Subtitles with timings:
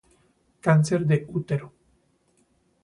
[0.65, 1.67] Cáncer de útero